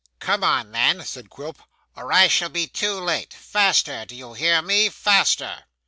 [0.17, 1.61] 'Come on then,' said Quilp,
[1.95, 3.35] 'or I shall be too late.
[3.35, 4.89] Faster do you hear me?
[4.89, 5.65] Faster.